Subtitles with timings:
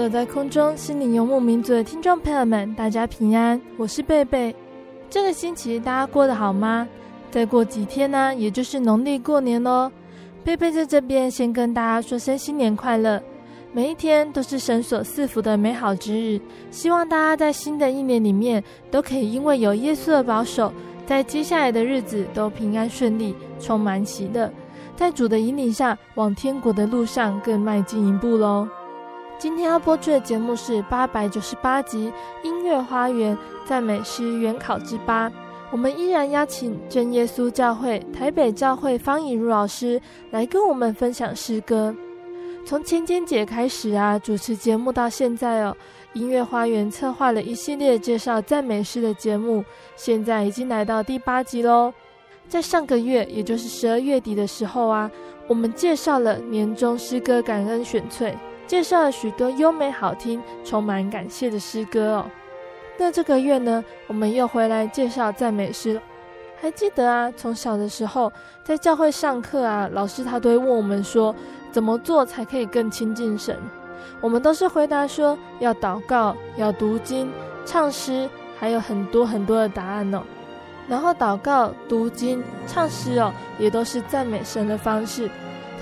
[0.00, 4.56] 所有在空中心灵游牧民族的听众朋友们，大家平安，我是贝贝。
[5.10, 6.88] 这个星期大家过得好吗？
[7.30, 9.92] 再过几天呢，也就是农历过年喽。
[10.42, 13.22] 贝贝在这边先跟大家说声新年快乐，
[13.74, 16.40] 每一天都是神所赐福的美好之日。
[16.70, 20.72] 希望大家在新的一年里面都可以因为有耶稣的保守，
[21.04, 24.50] 在接下来的日子都平安顺利，充满喜乐，
[24.96, 28.66] 在主的引领下，往天国的路上更迈进一步喽。
[29.40, 32.12] 今天要播出的节目是八百九十八集
[32.46, 35.30] 《音乐花园赞美诗原考之八》。
[35.70, 39.98] 我们依然邀请真耶稣教会台北教会方以如老师
[40.30, 41.96] 来跟我们分享诗歌。
[42.66, 45.74] 从千千姐开始啊，主持节目到现在哦，
[46.12, 49.64] 音乐花园策划了一系列介绍赞美诗的节目，
[49.96, 51.94] 现在已经来到第八集喽。
[52.46, 55.10] 在上个月，也就是十二月底的时候啊，
[55.48, 58.36] 我们介绍了年终诗歌感恩选粹。
[58.70, 62.26] 介绍了许多优美好听、充满感谢的诗歌哦。
[62.96, 66.00] 那这个月呢，我们又回来介绍赞美诗了。
[66.60, 68.32] 还记得啊，从小的时候
[68.62, 71.34] 在教会上课啊，老师他都会问我们说，
[71.72, 73.58] 怎么做才可以更亲近神？
[74.20, 77.28] 我们都是回答说，要祷告、要读经、
[77.66, 80.22] 唱诗，还有很多很多的答案哦。
[80.86, 85.28] 然后祷告、读经、唱诗哦，也都是赞美神的方式，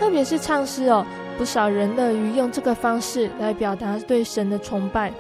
[0.01, 1.05] 特别是唱诗哦。
[1.39, 5.13] 不少人乐于用这个方式来表达对神的崇拜。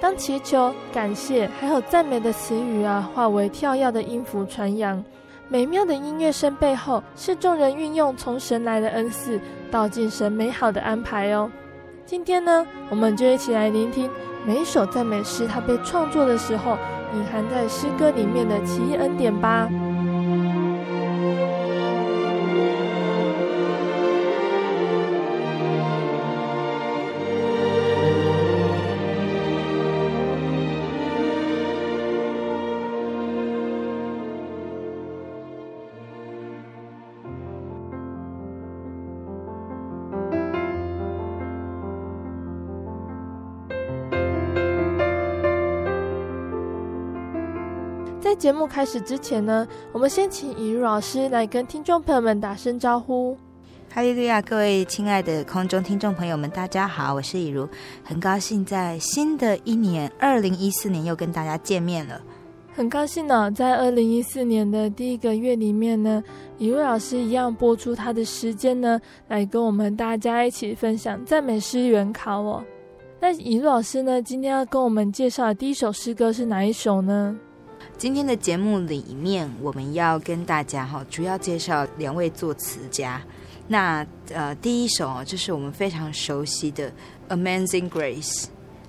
[0.00, 5.04] 当祈求、感谢还有赞美的词语啊，化为跳跃的音符传扬，
[5.48, 9.38] 美妙的音乐声背后，是众人运用从神来的恩赐，
[9.70, 11.50] 道尽神美好的安排哦。
[12.04, 14.08] 今天呢，我们就一起来聆听
[14.46, 16.78] 每首赞美诗，它被创作的时候，
[17.14, 19.68] 隐含在诗歌里面的奇异恩典吧。
[48.38, 53.36] 节目开始之前呢，我们先请尹茹老师来跟听众朋友们打声招呼。
[53.88, 57.66] 哈利路亚，各位亲爱的空中听众朋友们，大家好，我是以如，
[58.04, 62.20] 很高兴在新的一年二零一四年又跟大家见面了。
[62.74, 66.22] 很高兴呢，在二零一四年的第一个月里面呢，
[66.58, 72.62] 以如老师一样播出他的时间呢，来跟我们大家一起分享赞美诗原考哦。
[73.18, 77.34] 那以如老师呢，今天要跟我们介绍的第一首诗歌是哪一首呢？
[77.98, 83.22] 今天的节目里面，我们要跟大家哈，主要介绍两位作词家。
[83.68, 86.90] 那呃，第一首就是我们非常熟悉的
[87.30, 88.42] 《Amazing Grace》。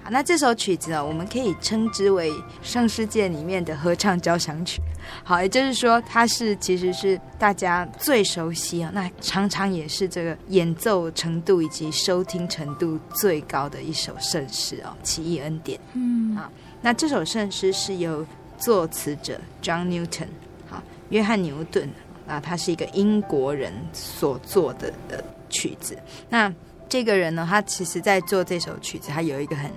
[0.04, 4.82] 好，那这首曲子呢，我们可以称之为上世界里面的合唱交响曲。
[5.24, 15.80] 好，也就是说，它是其实是大家最熟悉啊，那常常也是这个演奏程度以及收听程度最高的一首圣诗哦，《奇异恩典》。
[15.94, 16.52] 嗯，好，
[16.82, 18.26] 那这首圣诗是由
[18.58, 20.28] 作词者 John Newton，
[20.68, 21.90] 好，约翰牛顿
[22.28, 25.98] 啊，他是一个英国人所做的的曲子。
[26.30, 26.54] 那
[26.90, 29.72] 这个人呢，他其实在做这首曲子，他有一个很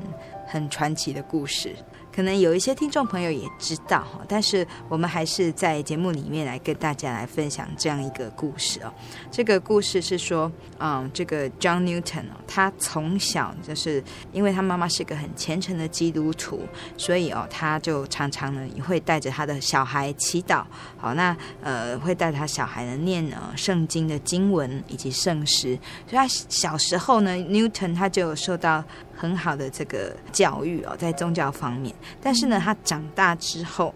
[0.47, 1.75] 很传奇的故事。
[2.20, 8.93] 可能有一些听众朋友也知道哈，但是我们还是在节目里面来跟大家来分享这样一个故事哦。
[9.31, 16.61] 这个故事是说，嗯，这个 John Newton 哦，他从小就是因为他妈妈是个很虔诚的基督徒，
[16.99, 20.62] 所以哦，他就常常呢会带着他的小孩祈祷。
[20.99, 25.75] 好，那呃会带他小孩呢念呃圣经的经文以及圣诗。
[26.06, 28.84] 所以他小时候呢，Newton 他就受到。
[29.20, 31.94] 很好的这个教育哦，在宗教方面。
[32.22, 33.94] 但是呢，他长大之后，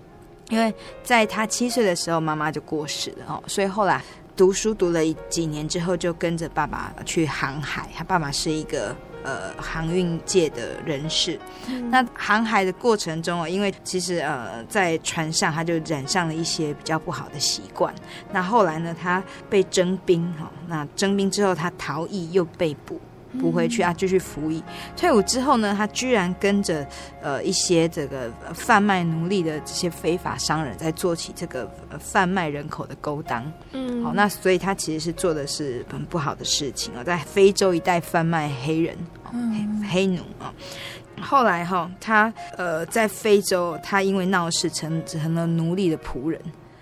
[0.50, 0.72] 因为
[1.02, 4.02] 在他七岁的时候，妈妈就过世了哦，所以后来
[4.36, 5.00] 读书读了
[5.30, 7.88] 几年之后，就跟着爸爸去航海。
[7.96, 11.40] 他爸爸是一个呃航运界的人士。
[11.68, 11.90] 嗯。
[11.90, 17.94] 那航海的过程中哦，因为其实呃在船上他就染上了一些比较不好的习惯。
[18.30, 23.00] 那后来呢，他被征兵哈，那征兵之后他逃逸又被捕。
[23.40, 24.62] 不回去啊，继续服役。
[24.96, 26.86] 退伍之后呢，他居然跟着
[27.20, 33.44] 呃一些这个贩卖奴隶的这些非法商人，在做起这个贩卖人口的勾当。
[33.72, 40.52] 嗯，好，那所以他其实是做的是很不好的事情啊，在非洲一带贩卖黑人，黑黑奴啊。
[41.20, 46.40] 后来哈，他呃在非洲，他因为闹事成成了奴隶的仆人。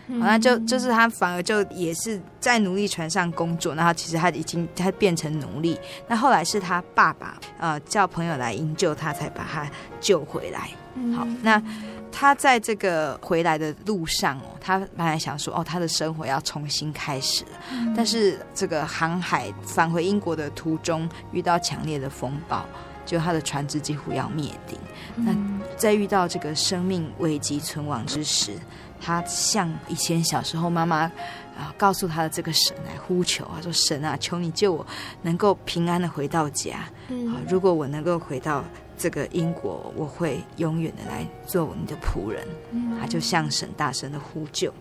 [0.09, 5.79] 好，那就就是他反而就也是在奴隶船上工作，然后其实他已经他变成奴隶。
[6.09, 9.71] 那后来是他爸爸呃叫朋友来营救他，才把他
[10.01, 10.71] 救回来。
[11.17, 11.63] 好，那
[12.11, 17.51] 他在这个回来的路上哦，他本来想说哦，他的生活要重新开始了。
[17.97, 22.65] 但是这个航海返回英国的途中遇到强烈的风暴，
[23.07, 24.79] 就他的船只几乎要灭顶。
[25.15, 25.35] 那
[25.77, 28.53] 在遇到这个生命危机存亡之时。
[29.03, 31.11] 他向以前小时候妈妈
[31.59, 34.87] 啊告诉他的这个神来呼求，他说：“神啊，求你救我
[35.23, 36.89] 能够平安的回到家。
[37.09, 38.65] 嗯，如果我能够回到
[38.97, 44.73] 这个英国，我会永远的来做你的仆人。”嗯，他就向神大声的呼救。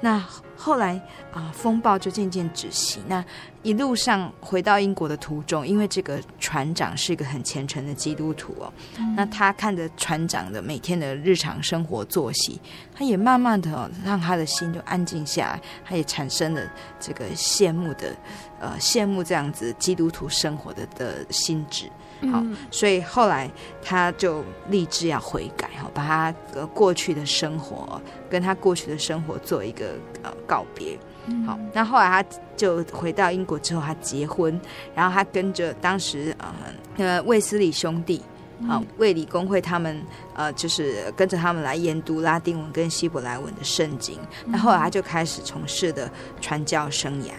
[0.00, 0.22] 那
[0.56, 1.00] 后来
[1.32, 3.00] 啊，风暴就渐渐止息。
[3.06, 3.24] 那
[3.62, 12.60] 一路上回到英国的途中，因为这个船长是一个很虔诚的基督徒哦，嗯、那他看着船长的每天的日常生活作息，
[12.94, 16.62] 他也慢慢的、哦、让他的心就安静下来，他也产生了
[16.98, 18.16] 这个羡慕的
[18.58, 21.90] 呃羡慕这样子基督徒生活的的心智。
[22.30, 23.50] 好，所以后来
[23.82, 30.98] 他就立志要悔改，哈，把他呃过去的生活跟他过去的生活做一个呃告别。
[31.46, 34.60] 好，那后来他就回到英国之后，他结婚，
[34.94, 36.54] 然后他跟着当时呃
[36.96, 38.20] 呃卫斯理兄弟，
[38.68, 40.02] 啊卫理公会他们
[40.34, 44.18] 呃就是跟着他们来研读拉丁文跟希伯来文的圣经。
[44.46, 47.30] 那后来他就开始从事的传教生涯，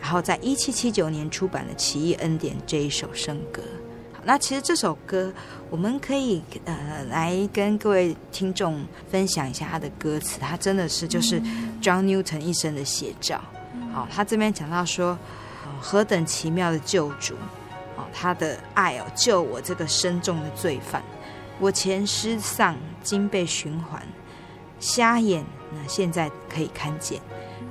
[0.00, 3.62] 然后在一七七九年出版了《奇异恩典》这一首圣歌。
[4.28, 5.32] 那其实这首歌，
[5.70, 11.40] 我们可以呃来跟各位听众分享一下他的歌词，他真的是就是
[11.80, 13.40] John Newton 一生的写照。
[13.90, 15.18] 好，他这边讲到说，
[15.80, 17.36] 何等奇妙的救主，
[17.96, 21.02] 哦，他的爱哦救我这个深重的罪犯，
[21.58, 24.06] 我前失丧，今被循环，
[24.78, 25.42] 瞎眼
[25.72, 27.18] 那现在可以看见。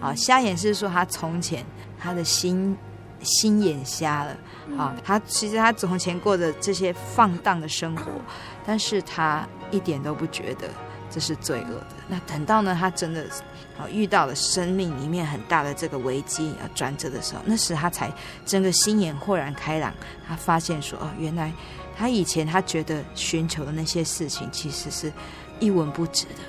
[0.01, 1.63] 好，瞎眼是说他从前
[2.00, 2.75] 他的心
[3.21, 4.36] 心眼瞎了。
[4.75, 8.12] 啊，他其实他从前过的这些放荡的生活，
[8.66, 10.68] 但是他一点都不觉得
[11.10, 11.88] 这是罪恶的。
[12.08, 13.25] 那等到呢，他真的
[13.77, 18.12] 啊遇到了生命里面很大的这个危机啊转折的时候，那时他才
[18.46, 19.94] 整个心眼豁然开朗，
[20.27, 21.51] 他发现说哦，原来
[21.96, 25.12] 他以前他觉得寻求的那些事情，其实是
[25.60, 26.41] 一文不值的。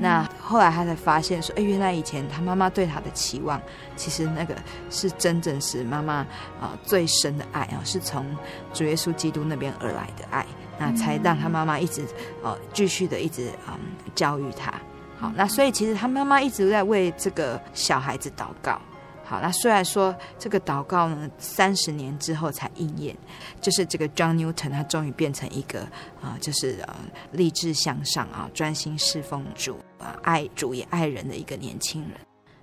[0.00, 3.58] 那后来他才发现说，哎，原来以前他妈妈对他的期望，
[3.96, 4.54] 其实那个
[4.90, 6.26] 是真正是妈妈
[6.60, 8.24] 啊最深的爱啊，是从
[8.72, 10.46] 主耶稣基督那边而来的爱，
[10.78, 12.04] 那才让他妈妈一直
[12.42, 13.78] 呃继续的一直嗯
[14.14, 14.72] 教育他。
[15.18, 18.80] 好，那所以其实他妈妈一直在为这个小孩子祷告。
[19.24, 23.16] 好，那虽然说这个祷告呢，三十年之后才应验，
[23.60, 25.82] 就是这个 John Newton 他终于变成一个
[26.20, 26.94] 啊、呃，就是呃
[27.30, 32.10] 立志向上啊，专心侍奉主啊，爱主也爱人的一个年轻人。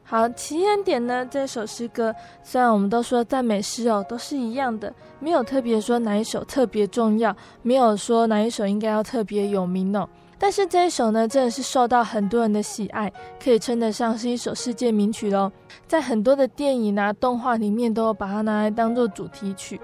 [0.09, 2.11] 好，奇异恩典呢，这首诗歌
[2.41, 10.09] 虽然我们都说赞美诗哦，都是一样的，没有特别说哪一首特别重要，没有说哪一首应该要特别有名哦。
[10.39, 15.51] 但是这一首呢，真的是受到很多人的喜爱，可以称得上是一首世界名曲喽。
[15.87, 19.79] 在很多的电影啊、动画里面，都有把它拿来当做主题曲。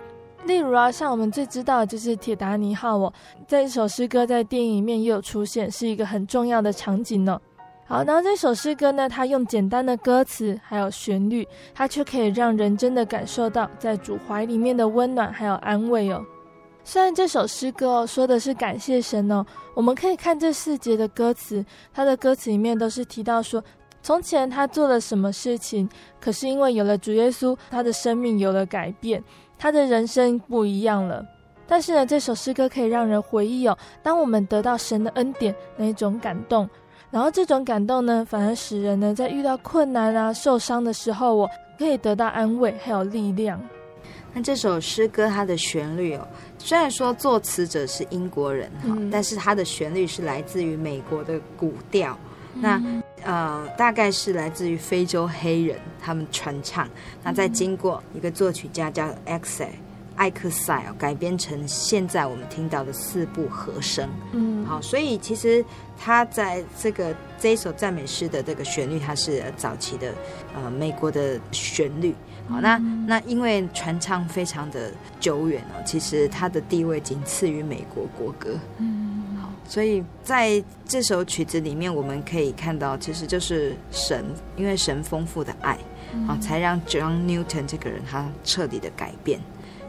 [0.48, 3.13] 例如啊，像我们最知道的就是《铁达尼号》哦，
[3.48, 7.39] 这一首诗歌在电影里面也有出现，是一个很重要的场景呢。
[7.88, 16.25] 好，然后这首诗歌呢，它用简单的歌词还有旋律，它却可以让人真的感受到在主怀里面的温暖还有安慰哦。
[16.84, 21.63] 虽然这首诗歌哦说的是感谢神哦，我们可以看这四节的歌词，
[21.94, 23.63] 它的歌词里面都是提到说，
[24.01, 25.88] 从前他做了什么事情，
[26.20, 29.24] 可是因为有了主耶稣，他的生命有了改变，
[29.60, 31.24] 他的人生不一样了。
[31.68, 36.70] 但是呢，这首诗歌可以让人回忆哦，当我们得到神的恩典那一种感动，
[37.12, 43.62] 然后这种感动呢，反而使人呢在遇到困难啊、受伤的时候，我可以得到安慰，还有力量。
[44.34, 52.18] 那这首诗歌它的旋律哦，虽然说作词者是英国人哈，嗯、但是它的旋律是来自于美国的古调，
[52.56, 52.82] 嗯、那
[53.24, 56.86] 呃大概是来自于非洲黑人他们传唱，
[57.24, 59.66] 那再经过一个作曲家叫 X
[60.18, 65.63] 艾克塞尔改编成现在我们听到的四部和声，嗯，好，所以其实
[65.98, 70.13] 他在这个这一首赞美诗的这个旋律，它是早期的
[70.55, 72.15] 呃美国的旋律。
[72.48, 78.57] 好，那那因为传唱非常的久远哦，其实它的地位仅次于美国国歌。
[78.77, 85.77] 嗯，好，所以在这首曲子里面，我们可以看到，其实就是神，因为神丰富的爱，
[86.27, 89.39] 啊，才让 John Newton 这个人他彻底的改变。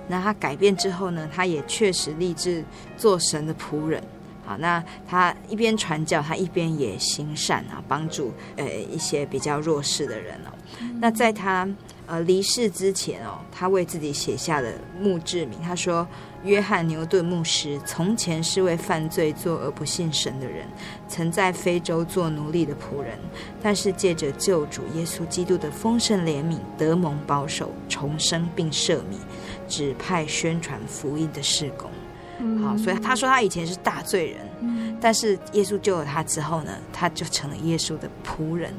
[0.09, 2.65] 那他改变之后呢，他也确实立志
[2.97, 4.03] 做神的仆人。
[4.47, 10.55] 好，那他一边传教，他一边也行善啊，帮助呃一些比较弱势的人哦。
[11.01, 11.69] 那在他
[12.07, 16.07] 呃离世之前哦，他为自己写下了墓志铭，他说
[16.45, 20.65] ：“约翰牛顿牧师从前是位犯罪、作恶、不信神的人，
[21.09, 23.19] 曾在非洲做奴隶的仆人，
[23.61, 29.21] 但是借着救主耶稣基督的丰盛怜悯，得蒙保守、重生并赦免，
[29.67, 31.91] 指派宣传福音的事工。”
[32.63, 38.73] 好，所以他说他以前是大罪人，嗯、但是耶稣救了他之后呢，他就成了耶稣的仆人。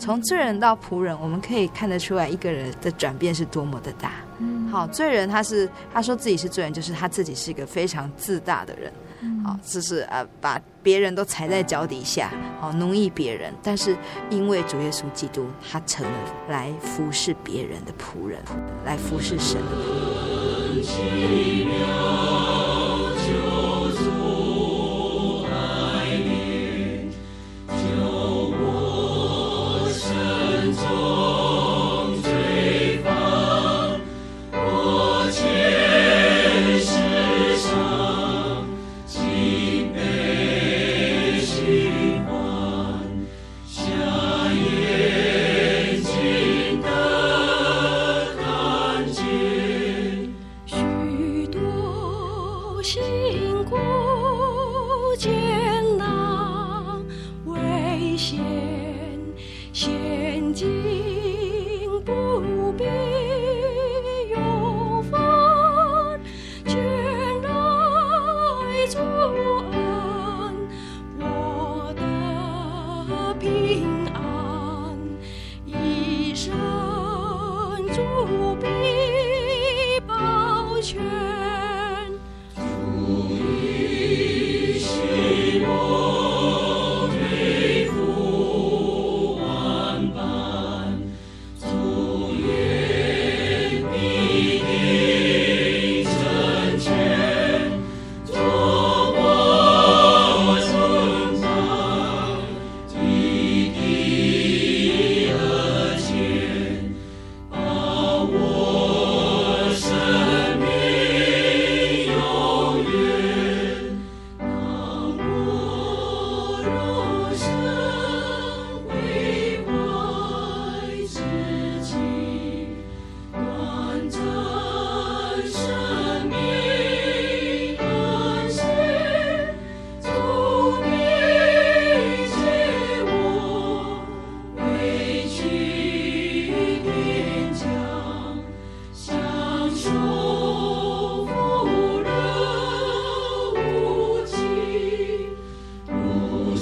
[0.00, 4.12] 从罪人到仆人，我们可以看得出来一个人的转变是多么的大。
[4.38, 8.92] 嗯、好，罪人他是他说自己是罪人，就是他自己是一个非常自大的人。
[9.22, 13.52] 嗯、好，就是呃把别人都踩在脚底下，好奴役别人。
[13.60, 13.96] 但是
[14.30, 16.12] 因为主耶稣基督，他成了
[16.48, 18.38] 来服侍别人的仆人，
[18.84, 19.76] 来服侍神的
[20.84, 22.67] 仆人。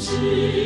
[0.06, 0.65] 欣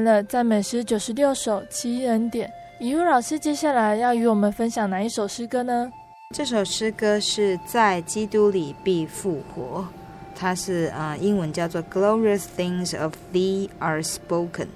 [0.00, 5.92] 完了赞美诗九十六首奇异恩典，以如老师接下来要与我们分享哪一首诗歌呢？
[6.34, 9.86] 这首诗歌是在基督里必复活，
[10.34, 14.68] 它是啊、呃，英文叫做 Glorious things of thee are spoken。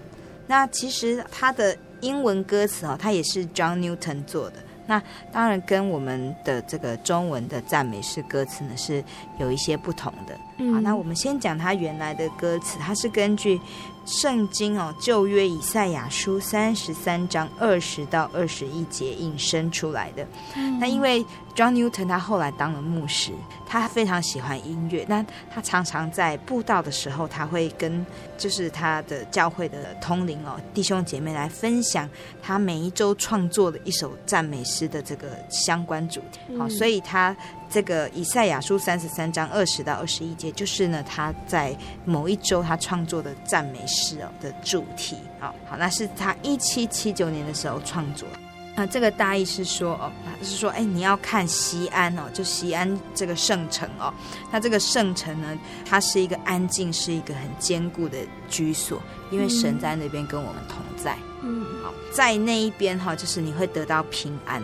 [0.47, 4.57] 那其实它的英文歌词哦，它也是 John Newton 做的。
[4.87, 5.03] 那
[5.33, 9.03] 当然跟我们的这个中文的赞美诗歌词呢是
[9.41, 10.37] 有一些不同的。
[10.59, 13.61] 好，那我们先讲它原来的歌词，它是根据。
[14.07, 20.29] 圣经哦，旧约以赛亚书三十三章二十到二十一节引申出来的。
[20.57, 23.33] 嗯、那因为 John Newton 他后来当了牧师，
[23.67, 25.07] 他非常喜欢音乐。
[25.09, 28.05] 那他常常在布道的时候，他会跟
[28.37, 32.07] 就是他的教会的通灵哦弟兄姐妹来分享
[32.43, 36.59] 他每一周创作的一首赞美诗的这个相关主题。
[36.59, 37.35] 好、嗯，所以他。
[37.71, 45.17] 这个以赛亚书三十三章二十到二十一节，就是呢他在某一周他创作的赞美诗哦的主题。
[45.41, 48.29] 好，好，那是他一七七九年的时候创作。
[48.77, 50.11] 那，这个大意是说哦，
[50.43, 54.13] 是说哎，你要看西安哦，就西安这个圣城哦。
[54.51, 55.57] 那这个圣城呢，
[55.89, 58.19] 它是一个安静，是一个很坚固的
[58.49, 61.17] 居所，因为神在那边跟我们同在。
[61.43, 64.61] 嗯，好，在那一边哈，就是你会得到平安。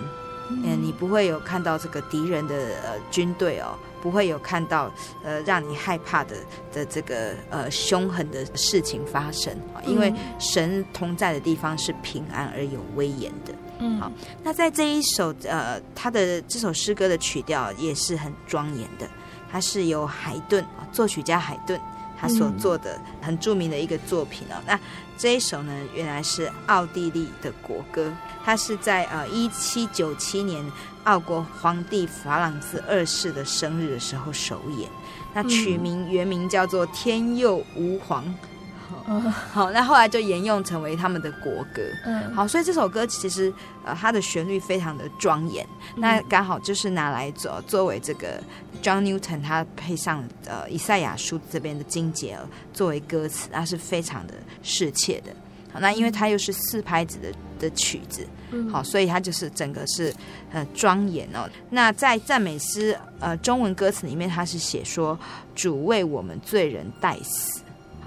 [0.64, 4.92] 嗯，你不会有看到这个敌人的呃军队哦，不会有看到
[5.22, 6.36] 呃让你害怕的
[6.72, 9.54] 的这个呃凶狠的事情发生，
[9.86, 13.54] 因为神同在的地方是平安而有威严的。
[13.78, 19.08] 嗯，好，那在这一首呃他的这首诗歌的曲调也是很庄严的，
[19.50, 21.80] 它是由海顿作曲家海顿
[22.20, 24.60] 他所做的很著名的一个作品哦。
[24.66, 24.78] 那
[25.16, 28.12] 这一首呢，原来是奥地利的国歌。
[28.44, 30.64] 它是在呃一七九七年
[31.04, 34.88] 奥国皇帝法朗兹二世的生日的时候首演，
[35.34, 38.24] 那曲名原名叫做《天佑吾皇》。
[39.08, 41.82] 嗯，好，那后来就沿用成为他们的国歌。
[42.04, 43.52] 嗯，好，所以这首歌其实
[43.84, 45.66] 呃它的旋律非常的庄严，
[45.96, 48.42] 那刚好就是拿来做作为这个
[48.82, 52.38] John Newton 他配上呃以赛亚书这边的经节
[52.72, 55.32] 作为歌词，那是非常的适切的。
[55.72, 60.12] 好，那因为它又是四拍子的的曲子，嗯好，所以它就是整个是
[60.52, 61.48] 呃庄严哦。
[61.70, 65.16] 那在赞美诗呃中文歌词里面，它是写说
[65.54, 67.60] 主为我们罪人代死。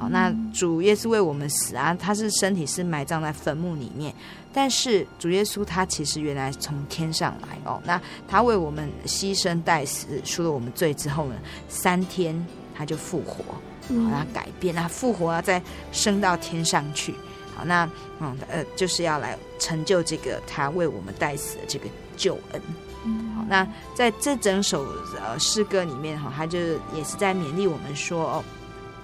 [0.03, 4.13] 好，那主耶稣为我们死啊，他是身体是埋葬在坟墓里面，
[4.51, 7.81] 但是主耶稣他其实原来从天上来哦。
[7.85, 11.35] 那他为我们牺牲代死，赎了我们罪之后呢，
[11.69, 12.35] 三天
[12.75, 13.45] 他就复活，
[13.87, 15.61] 好，他改变，他复活啊，再
[15.93, 17.15] 升到天上去。
[17.55, 17.89] 好，那
[18.19, 21.85] 嗯呃，就是要来成就这个他为我们代死的这个
[22.17, 22.61] 救恩。
[23.35, 24.85] 好，那在这整首
[25.21, 26.59] 呃诗歌里面哈，他就
[26.93, 28.43] 也是在勉励我们说哦，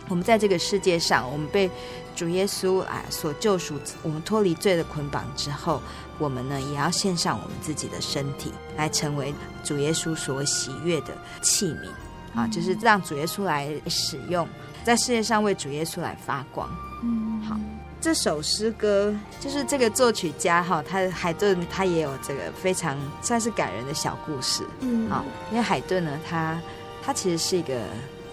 [0.10, 1.69] 我们在这个世界上，我们被
[2.15, 5.82] 主耶稣啊所救赎，我们脱离罪的捆绑之后，
[6.17, 14.45] 我们呢也要献上我们自己的身体，来成为主耶稣所喜悦的器皿啊，就是让主耶稣来使用，
[14.84, 16.69] 在世界上为主耶稣来发光。
[17.04, 17.58] 嗯，好。
[18.02, 26.58] 这首诗歌就是这个作曲家哈，他海顿他也有这个非常算是感人的小故事，嗯，好，因为海顿呢，他
[27.04, 27.82] 他其实是一个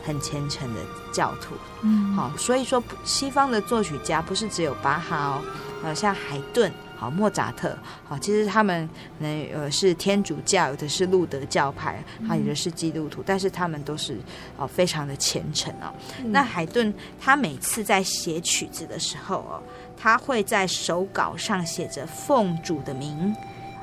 [0.06, 0.80] 很虔诚的
[1.12, 5.42] 教徒，嗯，好，所以说西方的作曲家不是只有巴哈哦，
[5.82, 6.72] 呃，像海顿。
[6.98, 7.76] 好，莫扎特，
[8.08, 8.88] 好，其实他们
[9.18, 14.16] 呢，呃，是天主教，有的是路德教派，还有的是基督徒，但是他们都是
[14.56, 15.92] 哦，非常的虔诚哦。
[16.24, 16.90] 嗯、那海顿
[17.20, 19.62] 他每次在写曲子的时候哦，
[19.94, 23.36] 他会在手稿上写着奉主的名，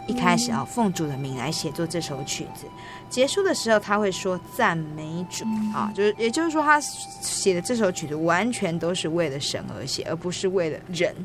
[0.05, 2.65] 一开始啊，奉主的名来写作这首曲子，
[3.09, 11.15] 结束的时候他会说赞美主啊，就是也就是说他写的这首曲子完全都是为了神而写，而不是为了人。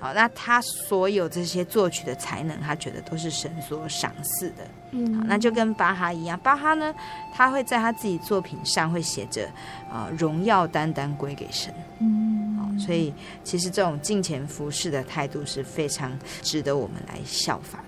[0.00, 4.64] 好，那他所有这些作曲的才能，他觉得都是神所赏赐的。
[4.92, 6.94] 嗯，好，那就跟巴哈一样，巴哈呢，
[7.34, 9.48] 他会在他自己作品上会写着
[9.90, 11.74] 啊，荣耀单单归给神。
[11.98, 17.78] 嗯，好，所以其实这种敬虔服侍的态度是非常值得我们来效法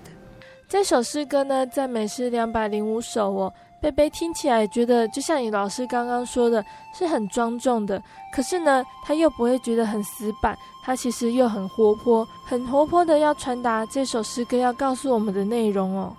[0.71, 3.53] 这首诗歌呢，赞美诗两百零五首哦。
[3.81, 6.63] 贝贝听起来觉得就像你老师刚刚说的，
[6.97, 8.01] 是很庄重的。
[8.33, 16.15] 可是呢，他又不会觉得很死板，他其实又很活泼，很活泼的要传达这首诗歌要告诉我们的内容哦。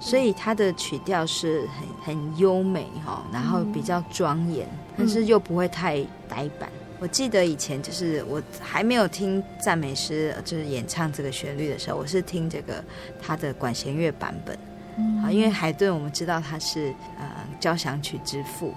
[0.00, 4.68] 所以它的曲调是很很优美哈，然后比较庄严，
[4.98, 6.68] 但是又不会太呆板。
[6.98, 12.82] 我记得以前就是我还没有听赞美诗就是演唱这个旋律的时候，我是听这个
[13.20, 14.56] 他的管弦乐版本。
[15.22, 17.26] 好，因为海顿我们知道他是呃
[17.60, 18.72] 交响曲之父，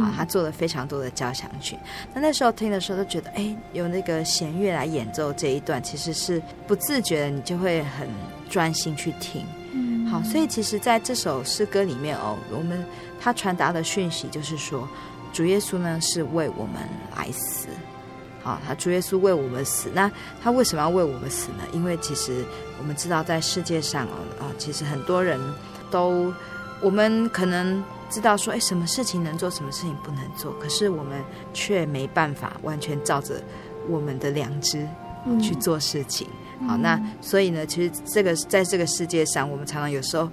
[0.00, 1.76] 好，他做了非常多的交响曲。
[2.12, 8.08] 那那时候听的时候都觉得，哎，有那个弦乐来演奏这一段，其实是不自觉的，你就会很
[8.48, 9.46] 专心去听。
[10.10, 12.84] 好，所以其实在这首诗歌里面哦，我们
[13.20, 14.88] 他传达的讯息就是说，
[15.32, 16.76] 主耶稣呢是为我们
[17.16, 17.68] 来死。
[18.42, 20.10] 好，他主耶稣为我们死，那
[20.42, 21.64] 他为什么要为我们死呢？
[21.72, 22.42] 因为其实
[22.78, 25.38] 我们知道，在世界上哦啊，其实很多人
[25.90, 26.32] 都，
[26.80, 33.42] 我们可能知道说，哎，什么事情能做，什么事情不能做，可是我们却没办法完全照着
[33.86, 34.88] 我们的良知
[35.42, 36.26] 去做事情。
[36.60, 40.26] 嗯、好，那所以呢，其实这个在这个世界上，我们常常有时候。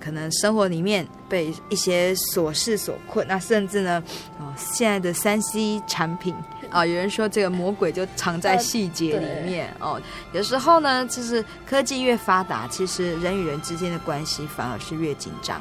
[0.00, 4.02] 可能生活里面被一些琐事所困，那甚至呢，
[4.38, 6.34] 哦，现在的三 C 产品
[6.70, 10.00] 啊，有人说这个魔鬼就藏在细节里面哦。
[10.32, 15.60] 有时候呢，就是科技越发达，其实人与人之间的关系反而是越紧张，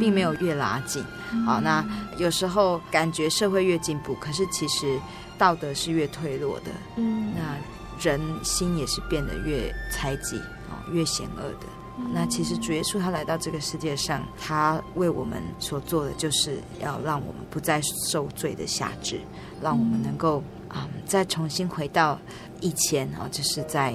[0.00, 1.04] 并没有越拉近。
[1.44, 1.84] 好，那
[2.16, 4.98] 有时候感觉社会越进步，可是其实
[5.36, 6.70] 道德是越退落的。
[6.96, 7.56] 嗯，那
[8.00, 10.38] 人心也是变得越猜忌
[10.70, 11.66] 哦，越险恶的。
[12.12, 17.80] 那其实主耶稣他来到这个世界上，他为我们所做的，就是要让我们不再
[18.10, 19.20] 受罪的辖制，
[19.62, 22.18] 让我们能够啊、再重新回到
[22.60, 23.94] 以前啊，就是在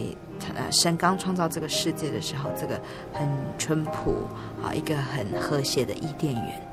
[0.56, 2.80] 呃神刚创造这个世界的时候，这个
[3.14, 4.14] 很淳朴
[4.64, 6.68] 啊一个很和谐的伊甸园。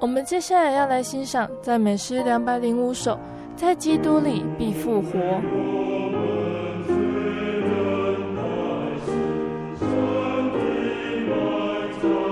[0.00, 3.18] 我们接下来要来欣赏赞美诗两百零五首，
[3.56, 5.81] 在基督里必复活。
[12.04, 12.31] Oh.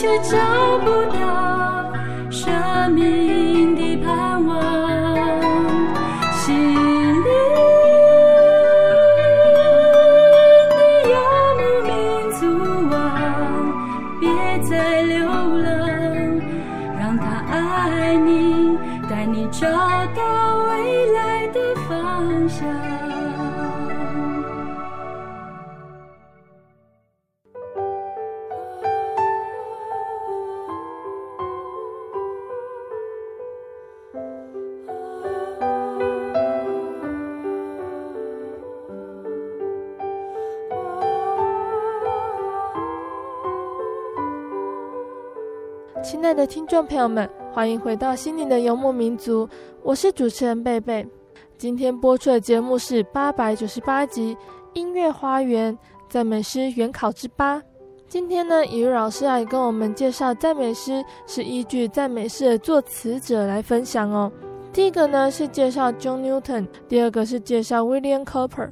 [0.00, 1.92] 却找不到
[2.30, 3.29] 生命。
[46.20, 49.48] 亲爱的听众朋友们，欢迎回到心灵的游牧民族，
[49.82, 51.08] 我是主持人贝贝。
[51.56, 54.36] 今天播出的节目是八百九十八集
[54.74, 55.76] 《音乐花园
[56.10, 57.56] 赞美诗原考之八》。
[58.06, 64.30] 今天呢，以如老师来跟我们介绍赞美诗，是依据赞美诗的作词者来分享哦。
[64.74, 68.68] 第一个呢是介绍 John Newton，第二个是介绍 William Cooper。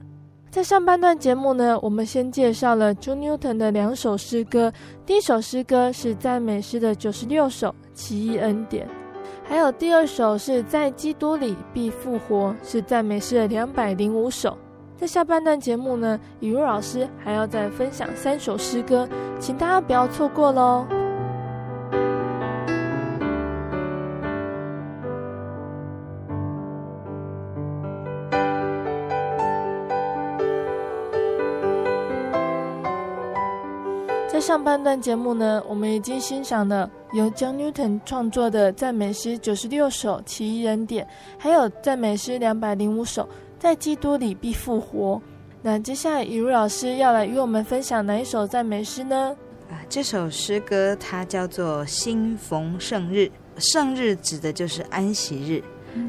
[0.51, 4.73] 在上半段节目呢，我们先介绍了 John Newton 的两首诗歌。
[5.05, 8.87] 第一首诗歌是赞美诗的九十六首《奇异恩典》，
[9.47, 14.57] 还有第二首是在基督里必复活，是赞美诗的两百零五首。
[14.97, 19.07] 在下半段节目呢，雨露老师还要再分享三首诗歌，
[19.39, 20.87] 请大家不要错过喽。
[34.49, 41.05] 上半段节目呢，我们已经欣赏了由 John Newton 创作的赞美诗九十六首《奇异恩典》，
[41.39, 43.25] 还有赞美诗两百零五首
[43.59, 45.17] 《在基督里必复活》。
[45.61, 49.37] 那接下来，雨茹老师要来与我们分享哪一首赞美诗呢？
[49.71, 53.19] 啊，这首诗歌它叫做《新逢圣日》，
[53.59, 55.63] 圣日指的就是安息日，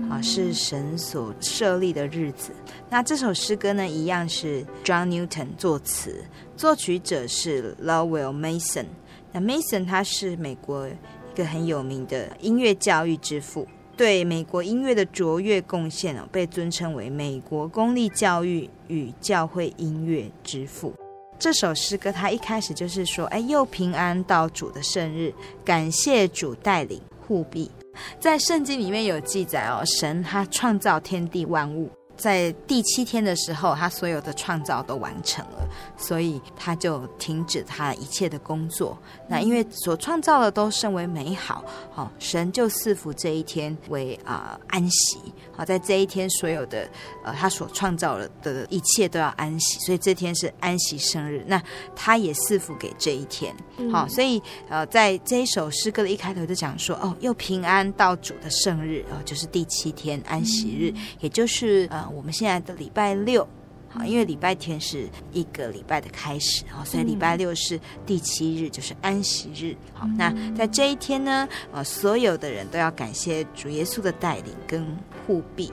[0.09, 2.53] 啊，是神所设立的日子。
[2.89, 6.23] 那这首诗歌呢，一样是 John Newton 作词。
[6.59, 8.87] 作曲者是 Lowell Mason，
[9.31, 10.91] 那 Mason 他是美国一
[11.33, 20.93] 个很有名的音乐教育之父，对美国音乐的卓越贡献哦，被尊称为美国公立教育与教会音乐之父。
[21.39, 27.71] 这首诗歌他一开始就是说，哎，又平安到主的圣日，感谢主带领护庇。
[28.19, 31.89] 在圣经里面有记载哦，神他创造天地万物。
[32.19, 35.65] 在第七天的时候，他所有的创造都完成了，
[35.97, 38.97] 所以他就停止他一切的工作。
[39.29, 45.17] 那因为所创造的都甚为美好，好，神就赐福这一天为啊、呃、安息。
[45.55, 46.89] 好，在这一天所有的
[47.23, 51.41] 呃他所创造了的一切都要安息，所以这天是安息生日。
[51.47, 51.61] 那
[51.95, 53.55] 他也赐福给这一天。
[53.93, 62.08] 好，所以呃在这一首诗歌的一开头就讲说，哦，又平安到主的圣日，哦，就是第七天安息日，也就是呃。
[62.09, 63.47] 我们现在的礼拜六，
[63.87, 69.75] 好，因为礼拜天是一个礼拜的开始，好，所以礼拜六是第七日，就是安息日。
[69.93, 74.85] 好，那在这一天呢，呃，所有的人都要感谢主耶稣的带领跟
[75.25, 75.71] 护庇。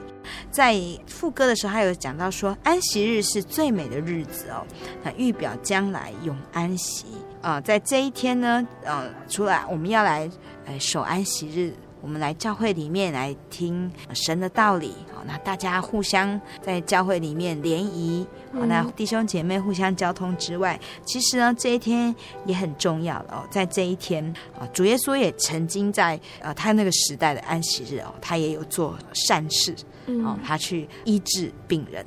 [0.51, 4.65] 在副歌的时候，还有讲到说，安息日是最美的日子哦，
[5.03, 7.05] 那预表将来永安息
[7.41, 10.29] 啊，呃，在这一天呢，呃，除了我们要来
[10.65, 11.73] 呃守安息日。
[12.01, 24.23] 我们来教会里面来听神的道理，好，那大家互相在教会里面联谊，好，那弟兄姐妹互相交通之外，其实呢，这一天也很重要哦，在这一天
[24.57, 29.75] 啊，主耶稣也曾经在呃他那个时代的安息日哦，他也有做善事。
[30.23, 32.05] 哦，他去医治病人，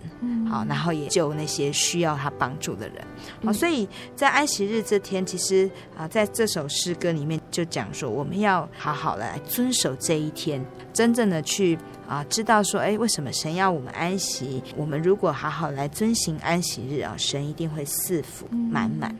[0.48, 3.04] 好，然后也救那些需要他帮助的人，
[3.44, 3.86] 好，所以
[4.16, 14.62] 在安息日这天，其实啊，在这首诗歌里面就讲说，我们要好好来遵守这一天，真正的去啊，知道说，哎，为什么神要我们安息？
[14.76, 19.14] 我们如果好好来遵行安息日啊，神一定会赐福满满。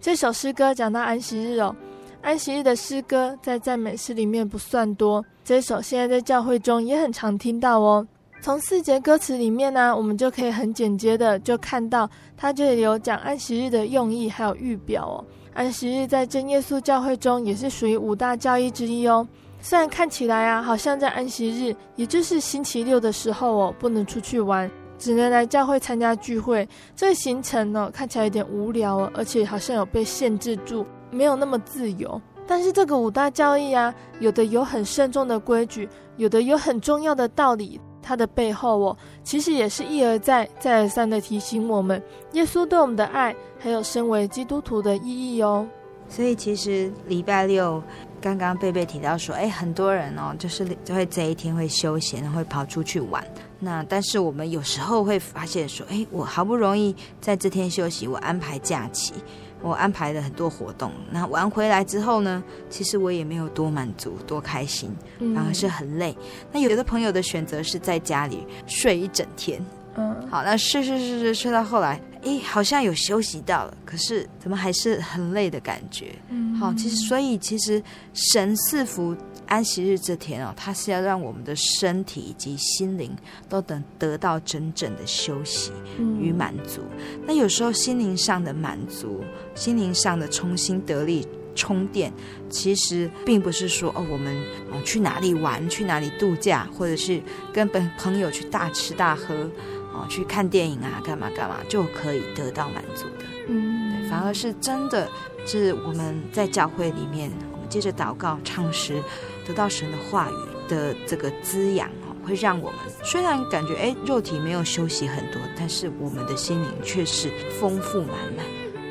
[0.00, 1.76] 这首诗歌讲到安息日哦，
[2.22, 8.06] 安息日的诗歌在赞美诗里面不算多，这首现在在教会中也很常听到哦。
[8.42, 15.24] 从四节歌词里面呢，我们就可以很简洁的就看到，它这里有讲安息日的用意还有预表哦。
[15.54, 19.26] 安息日在真耶稣教会中也是属于五大教义之一哦。
[19.60, 26.66] 虽然看起来啊，好像在安息日，也就是星期六的时候哦，不能出去玩，只能来教会参加聚会。
[26.94, 32.20] 这个行程呢，看起来有点无聊哦，而且好像有被限制住，没有那么自由。
[32.46, 37.80] 但是这个五大教义啊，有的有很慎重的规矩，有的有很重要的道理。
[38.02, 45.66] 它的背后哦，其实也是一而再、再而三的提醒我们，耶稣对我们的爱，还有身为基督徒的意义哦。
[46.08, 47.82] 所以其实礼拜六。
[48.22, 53.24] 刚刚贝贝提到说，哎，很多人哦，就是就会这一天会休闲，会跑出去玩。
[53.58, 59.14] 那但是我们有时候会发现说，哎，我好不容易在这天休息，我安排假期，
[59.62, 60.92] 我安排了很多活动。
[61.10, 64.94] 那玩回来之后呢，其实我也没有多满足、多开心，
[65.34, 66.16] 反而是很累。
[66.18, 66.26] 嗯。
[66.52, 69.64] 那有的朋友的选择是在家里睡一整天。
[69.96, 72.00] 嗯，好，那睡睡睡睡睡到后来。
[72.22, 76.14] 哎，好像有休息到了，可是怎么还是很累的感觉？
[76.28, 79.16] 嗯，好，其实所以其实神赐福
[79.50, 83.14] 安息日这天哦，它是要让我们的身体以及心灵
[83.48, 85.72] 都能得到真正的休息
[86.20, 86.80] 与满足。
[86.96, 87.20] 嗯。
[87.26, 89.22] 那有时候心灵上的满足，
[89.54, 92.12] 心灵上的重新得力充电，
[92.48, 94.34] 其实并不是说哦，我们
[94.70, 97.20] 哦去哪里玩，去哪里度假，或者是
[97.52, 99.50] 跟朋朋友去大吃大喝。
[99.92, 103.24] 哦，去看电影啊，干嘛干嘛就可以得到满足的。
[103.48, 105.08] 嗯，对，反而是真的
[105.44, 107.28] 是我们在教会里面，
[107.70, 109.02] 接着祷告、唱诗，
[109.46, 110.34] 得到神的话语
[110.68, 118.44] 的这个滋养哦，会让我们虽然感觉哎，肉体没有休息很多，但是我们的心灵却是丰富满满。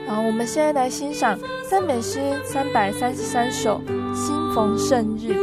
[0.08, 1.38] 好，我们现在来欣赏
[1.70, 3.80] 赞美诗三百三十三首，
[4.16, 5.38] 新逢圣日。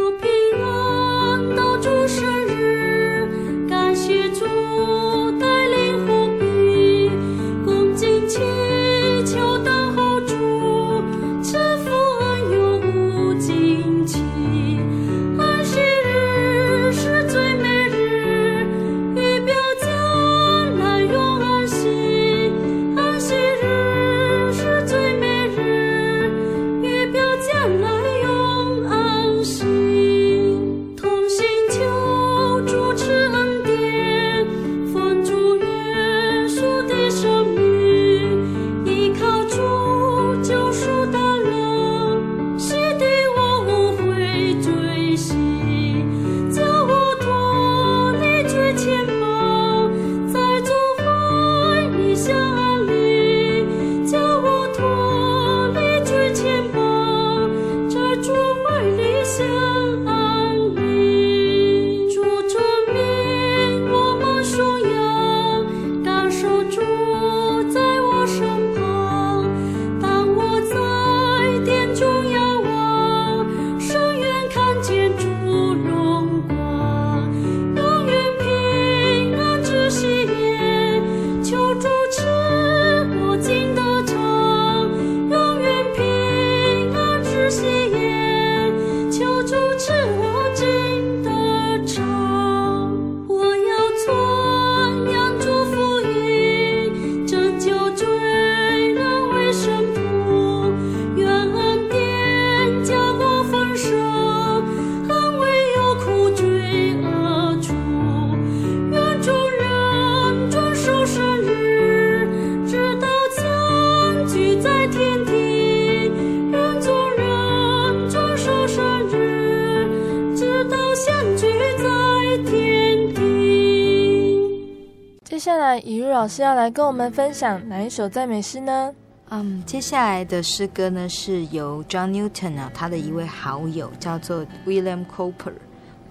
[126.12, 128.94] 老师要来跟我们分享哪一首赞美诗呢？
[129.30, 135.52] 嗯，um, 接下来的诗歌呢是由 John Newton 啊，他的一位好友叫做 William Cooper。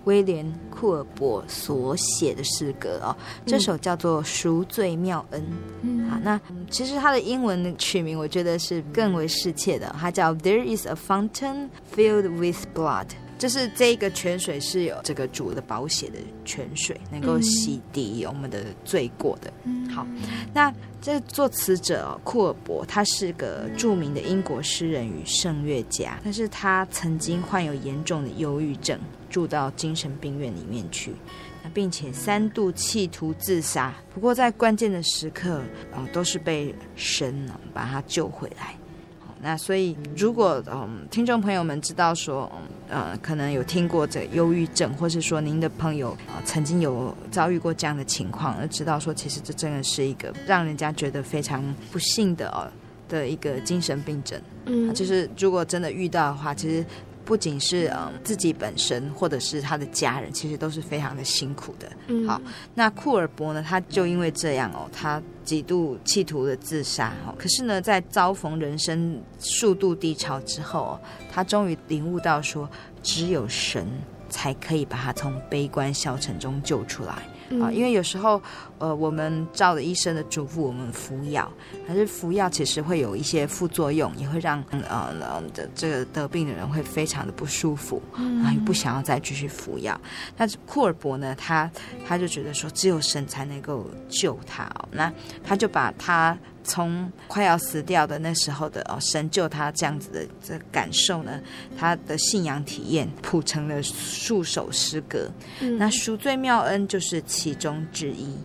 [0.06, 3.16] 威廉·库尔伯所写的诗歌哦。
[3.43, 5.41] 这首叫做《赎罪妙恩》。
[5.82, 6.39] 嗯，好，那
[6.70, 13.08] 其实它的英文的曲名我觉得是更为适切的，它叫 There is a fountain filled with blood。
[13.38, 19.52] 就是这个泉水是有这个主的宝血的泉水，能够洗涤我们的罪过的。
[19.64, 20.08] 嗯、好，
[20.54, 31.14] 那这作词者库尔伯，他是个著名的英国诗人与圣乐家，但是他曾经患有严重的忧郁症，住到精神病院里面去，
[31.74, 33.94] 并且三度企图自杀。
[34.14, 35.58] 不过在关键的时刻，
[35.92, 38.76] 啊、呃，都是被神把他救回来。
[39.42, 42.52] 那所以如果嗯听众朋友们知道说，
[42.90, 52.68] 呃，可能有听过这忧郁症，或是说您的朋友啊、曾经有遭遇过这样的情况，而知道说其实这真的是一个让人家觉得非常不幸的哦
[53.08, 54.40] 的一个精神病症。
[54.66, 56.86] 嗯，就是如果真的遇到的话，其实。
[57.26, 61.91] 不仅是嗯自己本身，或者是他的家人，其实都是非常的辛苦的。
[62.07, 62.39] 嗯，好，
[62.76, 71.01] 那库尔伯呢，他就因为这样哦，他几度企图的自杀哦，可是呢，在遭逢人生数度低潮之后哦，
[71.32, 72.69] 他终于领悟到说，
[73.01, 73.88] 只有神
[74.30, 77.13] 才可以把他从悲观消沉中救出来。
[77.61, 78.41] 啊，因为有时候，
[78.78, 81.51] 呃，我们照着医生的嘱咐，我们服药，
[81.88, 85.13] 可是服药其实会有一些副作用，也会让呃
[85.53, 89.99] 的这个得病的人会非常的不舒服，然后不想要再继续服药。
[90.36, 91.69] 但是库尔伯呢，他
[92.07, 95.11] 他就觉得说，只有神才能够救他哦，那
[95.43, 96.38] 他就把他。
[96.67, 101.39] 从快要死掉的那时候的哦，神救他这样子的这感受呢，
[101.78, 108.36] 他的信仰体验谱成了数首诗歌，嗯、那赎罪妙恩就是其中之一。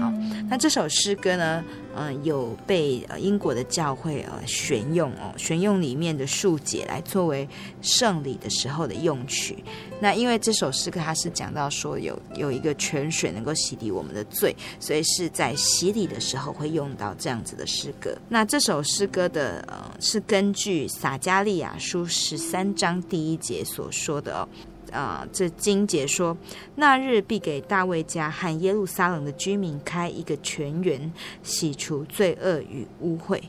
[0.00, 0.12] 好，
[0.48, 7.48] 那这首诗歌呢，嗯、有被英国的教会呃选用哦，选用里面的数节来作为
[7.80, 9.62] 圣礼的时候的用曲。
[10.00, 18.16] 那因为这首诗歌它是讲到说有有一个泉水能够洗涤我们的罪，所以是在洗礼的时候会用到这样子的诗歌。
[18.28, 24.48] 那这首诗歌的呃是根据撒迦利亚书十三章第一节所说的哦。
[24.92, 26.36] 啊、呃，这经节说，
[26.74, 31.12] 那日必给大卫家和耶路撒冷的居民开一个泉源，
[31.42, 33.40] 洗除罪恶与污秽。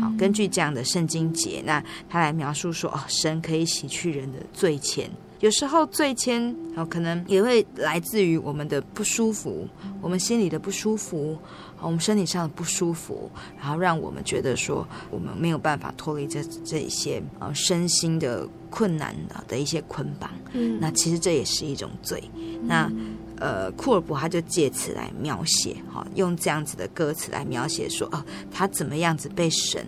[0.00, 5.06] 好，根据这样的圣经节，那他来描述说，哦，神可以洗去人的罪愆。
[5.40, 9.66] 有时候罪愆哦，可能也会来自于我们的不舒服，
[10.02, 11.38] 我们心里的不舒服。
[11.80, 20.30] 我们身体上的不舒服，然后让我们觉得说我们没有办法脱离这这一些呃身心的困难的的一些捆绑。
[20.52, 22.22] 嗯，那其实这也是一种罪。
[22.34, 22.90] 嗯、那
[23.38, 29.86] 呃，库尔伯他就借此来描写，哈，用这样子的歌词来描写说，哦，他怎么样子被神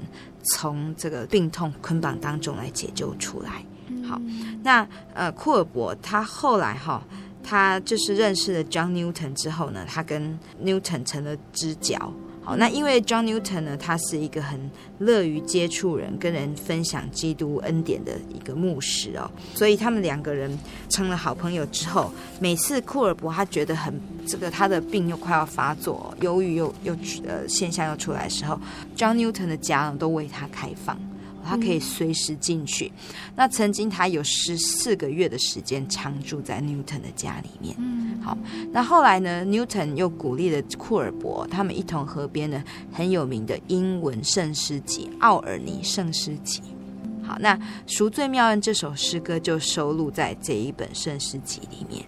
[0.54, 3.64] 从这个病痛捆绑当中来解救出来。
[4.08, 4.20] 好，
[4.62, 7.02] 那呃，库尔伯他后来哈。
[7.42, 12.12] 他就是认识了 John Newton 之后呢，他跟 Newton 成了知交。
[12.42, 14.58] 好，那因为 John Newton 呢，他是一个很
[14.98, 22.10] 乐于接触人、跟人分享基督恩典的一个牧师哦，所以他们两个人成了好朋友之后，
[22.40, 23.94] 每次库尔伯他觉得很
[24.26, 28.58] 这个他的病又快要发作，忧郁又又呃现象又出来的时候
[28.96, 30.98] ，John Newton 的家呢都为他开放。
[31.44, 32.90] 他可以随时进去。
[33.08, 37.74] 嗯、那曾经他有十四个月的时间常住在 Newton 的家里面。
[37.78, 38.36] 嗯，好。
[38.72, 42.62] 那后来呢，Newton 又鼓励了库尔伯，他们一同合编了
[42.92, 46.60] 很有名的英文圣诗集《奥尔尼圣诗集》。
[47.26, 52.04] 好，那《赎罪妙恩》这首诗歌就收录在这一本圣诗集里面。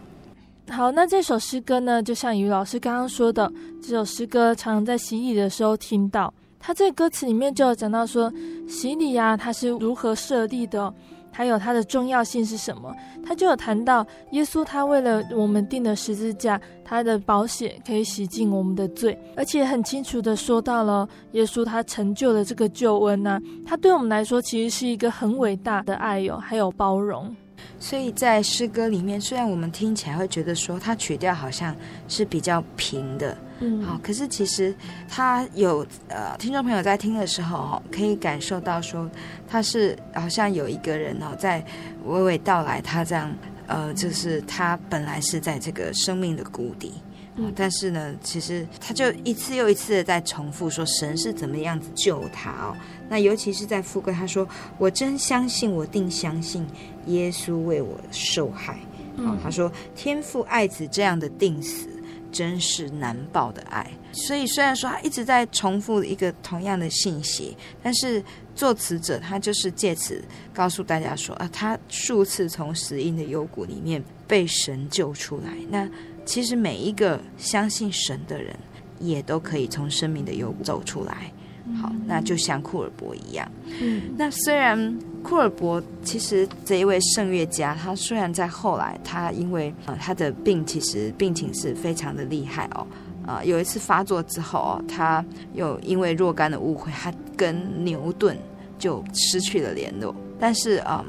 [0.68, 3.52] 好，那这首诗歌呢，就像于老师刚刚说的，
[3.82, 6.32] 这首诗歌常常在洗礼的时候听到。
[6.64, 8.32] 他这个歌词里面就有讲到说，
[8.68, 10.94] 洗礼啊，它是如何设立的，
[11.32, 12.94] 还有它的重要性是什么？
[13.24, 27.34] 他就有谈到耶稣，他为了我们定的十字架，他的保险可以洗净我们的罪，而且很清楚的说到了耶稣他成就了这个救恩呐、他对我们来说其实是一个很伟大的爱哟，还有包容。
[27.78, 31.74] 所以在诗歌里面，虽然我们听起来会觉得说它曲调好像
[32.08, 33.36] 是比较平的。
[33.60, 34.74] 嗯，好，可是其实
[35.08, 39.08] 他有呃，听众朋友在听的时候哈，可以感受到说
[39.48, 41.64] 他是好像有一个人哦，在
[42.08, 43.32] 娓娓道来，他这样
[43.68, 46.94] 呃，就是他本来是在这个生命的谷底，
[47.36, 52.76] 嗯，但是呢，其实他就一次又一次的在重复说神是怎么样子救他哦。
[53.08, 54.46] 那尤其是在副歌，他说
[54.78, 56.66] 我真相信，我定相信
[57.06, 58.78] 耶稣为我受害，
[59.16, 61.88] 嗯，他说天父爱子这样的定死。
[62.32, 68.24] 真是难报的爱，所以虽然说他一直在重复一个同样的信息，但是
[68.54, 75.52] 作词者他就是借此告诉大家说啊，他数次从死因的幽谷里面被神救出来。
[75.68, 75.86] 那
[76.24, 78.54] 其实每一个相信神的人，
[78.98, 81.32] 也都可以从生命的幽谷走出来。
[81.80, 83.50] 好，那就像库尔伯一样。
[83.80, 92.84] 嗯，那虽然库尔伯其实这一位圣乐家，他虽然在后来，他因为呃他的病其实病情是非常的厉害哦，
[93.24, 98.36] 啊、呃、有一次发作之后哦，他又因为若干的误会，他跟牛顿
[98.76, 100.14] 就失去了联络。
[100.40, 101.04] 但是嗯、呃，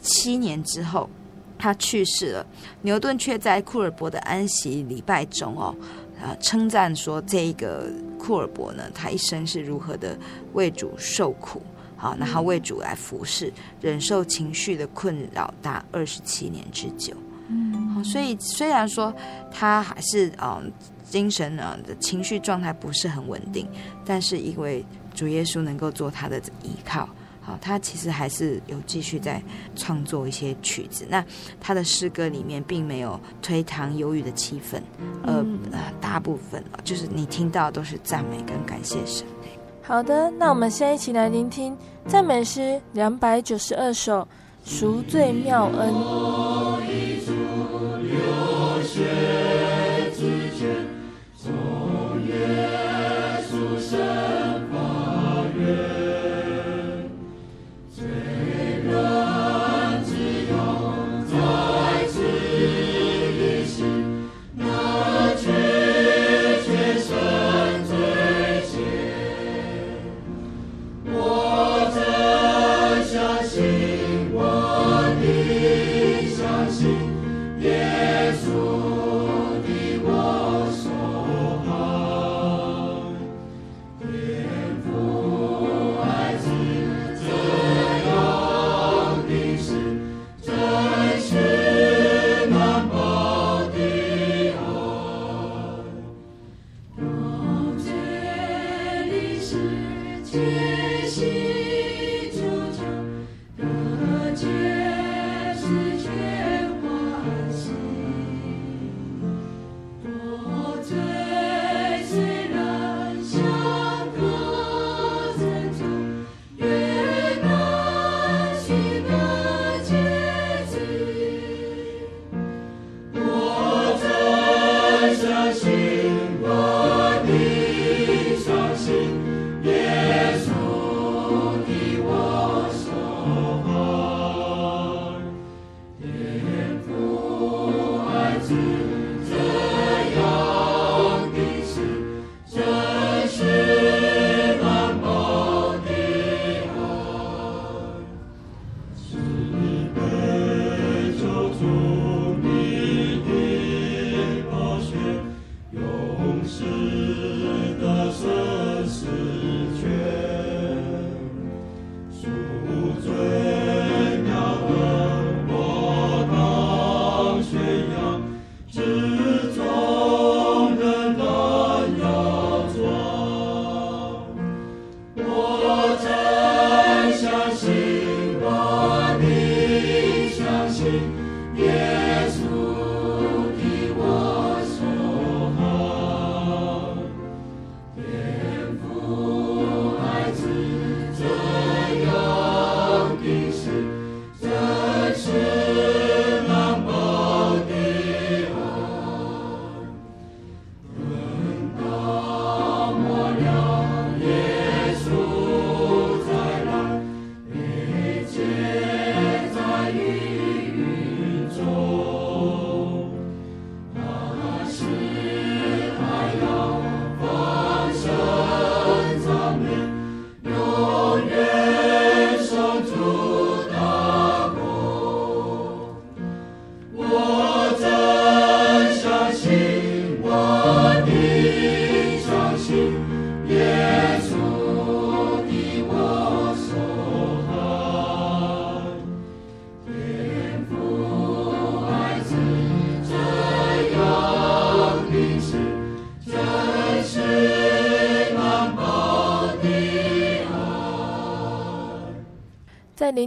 [0.00, 1.08] 七年之后
[1.62, 2.46] 他去世了，
[2.80, 5.72] 牛顿却在库尔伯的安息礼拜中哦。
[6.20, 7.88] 啊，称赞说这个
[8.18, 10.18] 库尔伯呢，他一生是如何的
[10.54, 11.62] 为主受苦，
[11.96, 17.14] 好，然后为主来服侍，忍受情绪的困扰达二十七年之久。
[17.46, 19.14] 嗯，好，所以虽然说
[19.52, 20.68] 他还是嗯
[21.04, 23.68] 精神呢的情绪状态不是很稳定，
[24.04, 24.84] 但是因为
[25.14, 27.08] 主耶稣能够做他的依靠。
[27.44, 29.42] 好，他其实还是有继续在
[29.74, 31.04] 创作一些曲子。
[31.08, 31.24] 那
[31.60, 34.80] 他的诗歌里面并没有推搪忧郁的气氛，
[35.24, 39.26] 呃，呃，大部分就是你听到都是赞美跟感谢神。
[39.82, 41.76] 好的，那我们先一起来聆听
[42.06, 44.20] 赞美诗两百九十二首
[44.64, 45.92] 《赎罪妙恩》。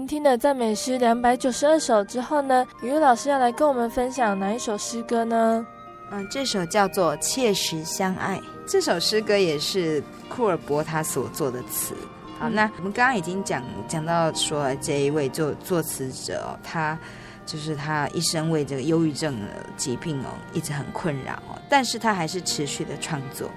[0.05, 5.65] 聆听了赞美诗两百九十二首之后呢，雨露老师要来跟我们分享哪一首诗歌呢？
[6.11, 8.37] 嗯，这首叫做《切实相爱》。
[8.67, 11.95] 这首诗歌也是库尔伯他所作的词。
[12.37, 16.95] 好，那我们刚刚已经讲讲到说，这一位作作词者哦，他
[17.43, 23.49] 就是他一生为这个忧郁症的疾病哦，一直很困扰哦，但是他还是持续的创作。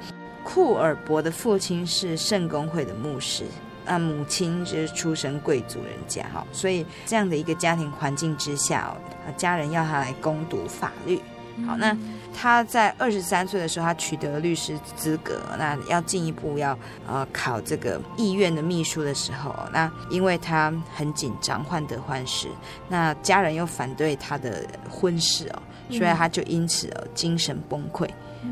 [0.42, 3.44] 库尔伯的父亲是圣公会的牧师。
[3.88, 8.92] 啊，母亲就是出身贵族人家哈，所以这样的一个家庭环境之下哦，
[9.36, 11.20] 家人要他来攻读法律。
[11.66, 11.96] 好，那
[12.32, 15.40] 他在二十三岁的时候，他取得律师资格。
[15.58, 22.46] 那要进一步要呃考这个议院的秘书的时候，那因为他很紧张，患得患失，
[22.88, 28.08] 那家人又反对他的婚事哦，所以他就因此哦精神崩溃。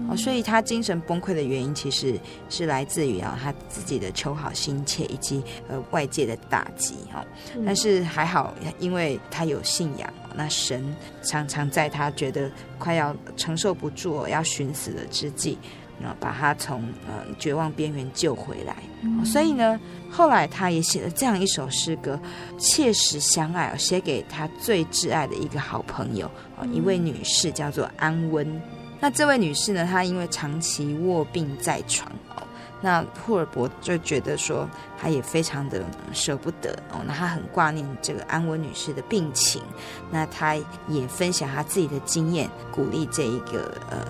[0.09, 2.18] 哦，所以他精神崩溃的原因其实
[2.49, 7.24] 是来自于啊他自己的求好心切以及呃外界的打击哈。
[7.64, 15.57] 但是还好，因为他有信仰，那神常常在他觉得快要承受不住要寻死的之际，
[16.01, 18.76] 那把他从呃绝望边缘救回来。
[19.24, 19.78] 所以呢，
[20.11, 22.18] 后来他也写了这样一首诗歌，
[22.59, 26.26] 切实相爱，写给他最挚爱的一个好朋友
[26.59, 28.61] 啊，一位女士叫做安温。
[29.07, 32.43] 那这位女士呢，她因为长期卧病在床哦，
[32.81, 35.81] 那霍尔伯就觉得说，她也非常的
[36.13, 39.63] 舍不得哦，那她很挂念这个安温女士的病情，
[40.11, 40.57] 那她
[40.89, 44.05] 也分享她自己的经验，鼓励这一个呃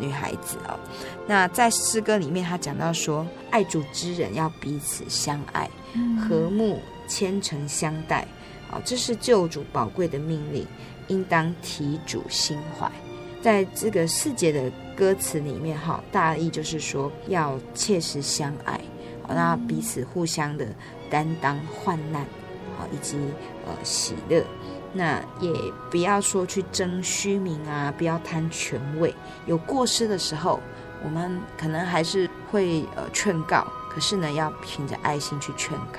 [0.00, 0.76] 女孩子哦。
[1.24, 5.70] 那在诗歌里面，他讲到说，爱主之人要彼此相爱，
[6.18, 8.26] 和睦虔诚相待，
[8.72, 10.66] 哦，这是救主宝贵的命令，
[11.06, 12.90] 应当提主心怀。
[13.42, 18.80] 在这个四节的歌词里面，哈，大意就是说要切实相爱，
[19.28, 20.64] 那彼此互相的
[21.10, 22.24] 担当患难，
[22.92, 23.18] 以及
[23.66, 24.44] 呃喜乐，
[24.92, 25.52] 那也
[25.90, 29.12] 不要说去争虚名啊，不要贪权位。
[29.46, 30.60] 有过失的时候，
[31.02, 35.98] 我们可能还是会呃劝告，可是呢，要凭着爱心去劝告。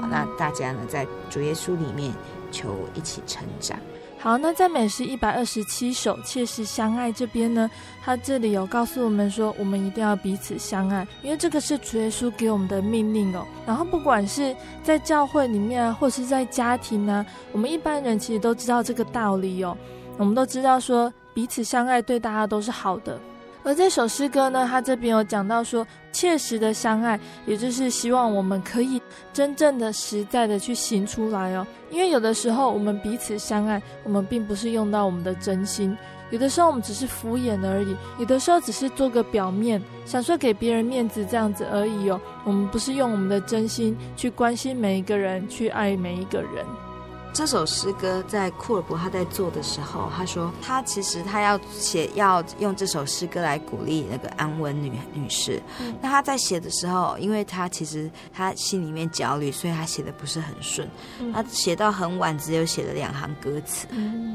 [0.00, 2.12] 好，那大家呢，在主耶稣里面
[2.52, 3.78] 求一起成长。
[4.24, 7.70] 好，那在美诗一百二十七首切实相爱这边呢，
[8.02, 13.46] 他这里有告诉我们说，我们一定要彼此相爱，因为这个是主耶稣给我们的命令哦。
[13.66, 19.76] 然后不管是在教会里面啊，或是在家庭呢，我们一般人其实都知道这个道理哦。
[20.16, 23.20] 我们都知道说彼此相爱对大家都是好的。
[23.64, 29.00] 而这首诗歌呢，他这边有讲到说，切实的相爱，也就是希望我们可以
[29.32, 31.66] 真正的、实在的去行出来哦。
[31.90, 35.96] 因为有的时候我们彼此相爱，我们并不是用到我们的真心；
[36.30, 42.20] 有的时候我们只是敷衍而已；有的时候只是做个表面，想说给别人面子这样子而已哦。
[42.44, 46.66] 我们不是用我们的真心去关心每一个人，去爱每一个人。
[47.34, 55.60] 这首诗歌在库尔伯他在做的时候，他说他其实他要写，要用这首诗歌来鼓励那个安稳女女士。
[55.80, 60.88] 嗯、那他在写的时候，因为他其实他心里面焦虑，所以他写的不是很顺。
[61.18, 63.88] 嗯、他写到很晚，只有写了两行歌词，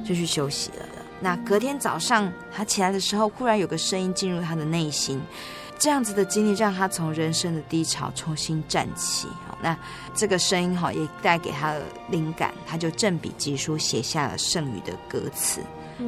[0.06, 0.86] 就去休息了。
[0.92, 5.22] 嗯、那隔天早上他起来的时候，忽然有个声音进入他的内心。
[5.80, 9.28] 这样子的经历让他从人生的低潮重新站起。
[9.48, 9.76] 好，那
[10.14, 15.62] 这个声音哈也带给他的灵感，他就正笔疾书写下了剩余的歌词。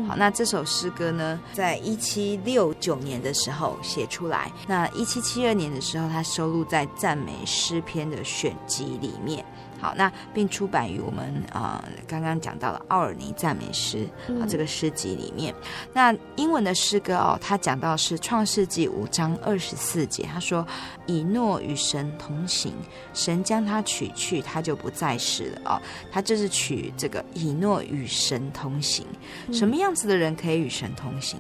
[0.08, 4.52] 好，那这首诗歌呢，在一七六九年的时候写出来。
[4.68, 9.46] 那一七七二年的时候，他收录在赞美诗篇的选集里面。
[9.82, 14.08] 好，那并出版于我们啊、呃、刚刚讲到了奥尔尼赞美诗
[14.40, 15.54] 啊这个诗集里面。
[15.92, 20.64] 那英文的诗歌哦，他讲到是创世纪五章二十四节，他说
[21.08, 22.74] ：“以诺与神同行，
[23.12, 29.08] 神将他取去，他就不再世了。”哦，他就是取这个以诺与神同行。
[29.52, 31.40] 什么样子的人可以与神同行？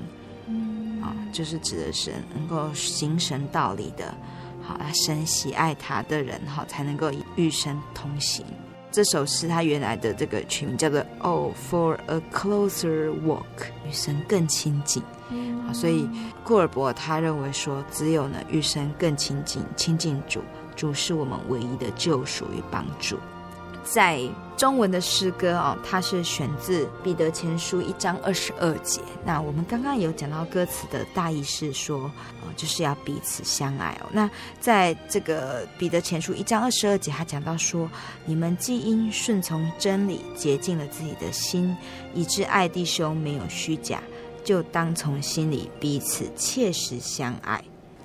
[1.01, 4.13] 啊，就是指的是能够行神道理的。
[4.79, 8.45] 好，神喜爱他的人，哈，才能够与神同行。
[8.91, 13.43] 这首诗他原来的这个曲名叫做《Oh for a Closer Walk》，
[13.87, 15.01] 与神更亲近。
[15.65, 16.09] 好，所以
[16.43, 20.41] 库尔伯他认为说，只有呢与神更亲近，亲近主，
[20.75, 23.17] 主是我们唯一的救赎与帮助。
[23.83, 24.21] 在
[24.61, 29.01] 中文的诗歌哦，它是选自彼得前书一章二十二节。
[29.25, 32.01] 那我们刚刚有讲到歌词的大意是说，
[32.43, 34.09] 哦，就是要彼此相爱哦。
[34.11, 37.89] 那在这个彼得前书一章二十二节，他讲到说，
[38.23, 41.75] 你们既因顺从真理洁净了自己的心，
[42.13, 43.99] 以致爱弟兄没有虚假，
[44.43, 47.63] 就当从心里彼此切实相爱。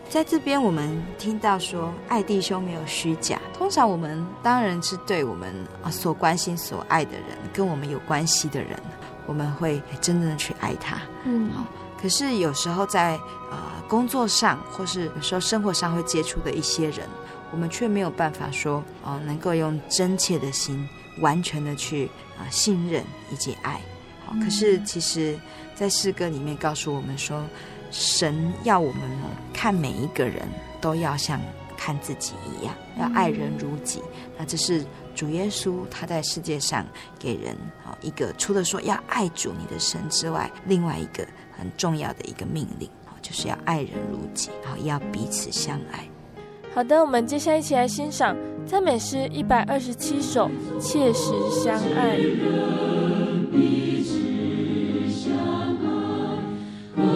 [0.09, 3.39] 在这边，我们听到说爱弟兄没有虚假。
[3.53, 5.53] 通常我们当然是对我们
[5.83, 8.81] 啊所关心、所爱的人，跟我们有关系的人，
[9.27, 10.99] 我们会真正的去爱他。
[11.25, 11.65] 嗯，好。
[12.01, 13.15] 可是有时候在
[13.51, 17.07] 啊、呃、工作上，或是有时候生活上会接触的一些人，
[17.51, 20.89] 我们却没有办法说哦、呃，能够用真切的心，
[21.19, 22.07] 完全的去
[22.39, 23.81] 啊、呃、信任以及爱。
[24.25, 25.39] 好，可是其实，
[25.75, 27.43] 在诗歌里面告诉我们说。
[27.99, 29.03] 神要我们
[29.55, 30.47] 看每一个人
[30.83, 31.41] 都要像
[31.79, 34.03] 看自己一样，要爱人如己。
[34.37, 34.85] 那这是
[35.15, 36.85] 主耶稣他在世界上
[37.19, 41.27] 给人啊一个除了说要爱主你的神之外，另外一个
[41.57, 42.87] 很重要的一个命令，
[43.23, 46.07] 就是要爱人如己，然后要彼此相爱。
[46.75, 48.37] 好的，我们接下来一起来欣赏
[48.67, 52.19] 赞美诗一百二十七首《切实相爱》。
[56.97, 57.07] 和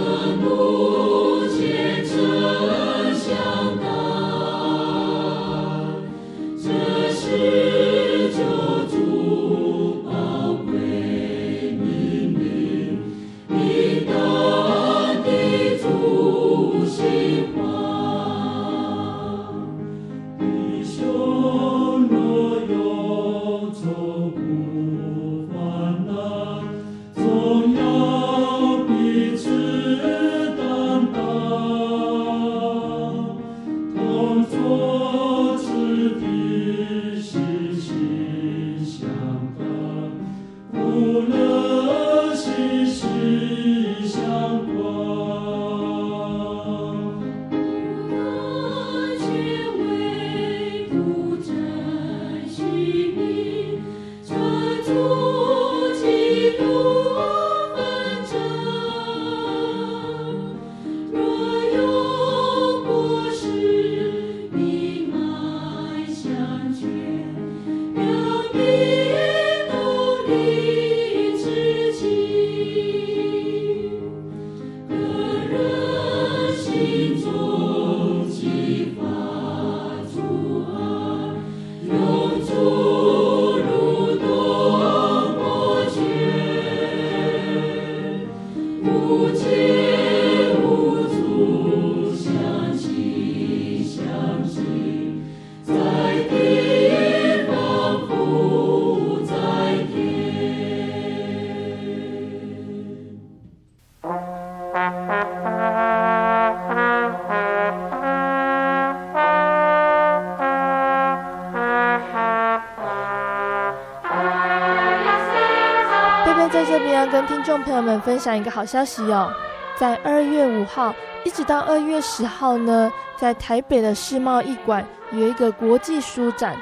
[117.20, 117.26] 睦。
[117.28, 119.30] 听众朋友们，分享一个好消息哦，
[119.76, 120.94] 在二月五号
[121.24, 126.56] 一直到二月十号呢，在台北的世贸艺馆有一个国际书展。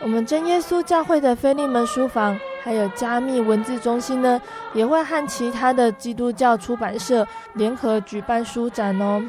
[0.00, 4.40] 我们真耶稣教会的菲利门书房，还有加密文字中心呢，
[4.72, 9.22] 也会和其他的基督教出版社联合举办书展哦。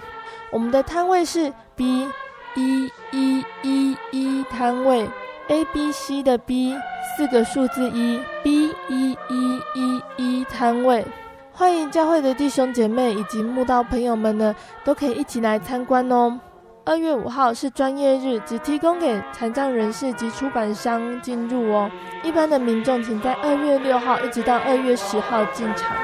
[0.52, 2.08] 我们的摊位是 B
[2.56, 5.08] 一一一一摊位
[5.48, 6.76] ，A B C 的 B。
[7.16, 11.06] 四个数字一 B 一一一一摊位，
[11.54, 16.38] 欢迎教会的弟兄姐妹以及慕道朋友们呢，都可以一起来参观哦。
[16.84, 21.90] 二月五号是专业日，只提供给残障人士及出版商进入哦。
[22.22, 25.96] 一般的民众请在二月六号一直到二月十号进场。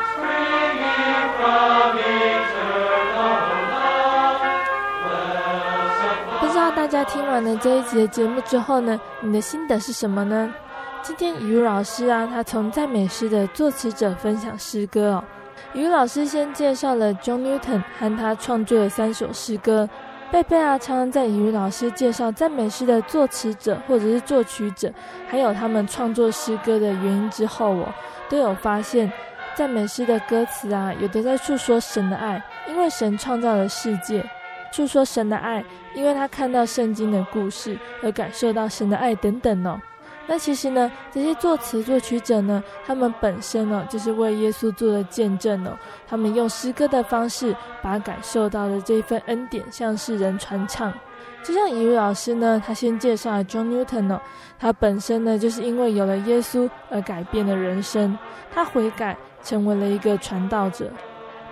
[6.81, 10.51] 大家听完了这一集的节目之后呢，你的心得是什么呢？
[11.03, 15.23] 今天雨老师啊，他从赞美诗的作词者分享诗歌哦。
[15.73, 19.87] 雨老师先介绍了 John Newton 和他创作的三首诗歌。
[20.31, 24.91] 贝贝啊，常常在雨老师介绍赞美诗的作词者或者是作曲者，
[25.29, 27.93] 还有他们创作诗歌的原因之后哦，
[28.27, 29.09] 都有发现
[29.53, 34.23] 赞美诗的歌词啊，有的在诉说神的爱，因为神创造了世界；
[34.71, 35.63] 诉说神的爱，
[35.93, 39.79] 因为他看到圣经的故事而感受到神的爱等等哦。
[40.27, 45.77] 那其实呢，这些作词作曲者呢，他们本身呢，就是为耶稣做的见证哦。
[46.07, 50.93] 他们用诗歌的方式，把感受到的这一份恩典向世人传唱。
[51.43, 54.21] 就像一位老师呢，他先介绍了 John Newton 哦，
[54.57, 58.17] 他本身呢，就是因为有了耶稣而改变了人生，
[58.53, 60.89] 他悔改成为了一个传道者。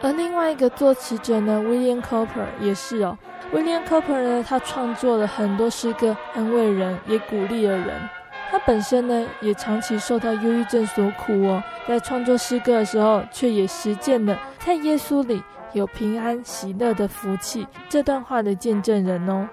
[0.01, 3.17] 而另外一个作词者呢，William Cooper 也是哦。
[3.53, 8.09] William Cooper 呢，他创作了很多诗歌，安慰人，也鼓励了人。
[8.49, 15.43] 他本身呢，也长期受到忧郁症所苦哦，在创作诗歌的时候，却也实践了在耶稣里
[15.73, 19.47] 有平安喜乐的福气这段话的见证人哦。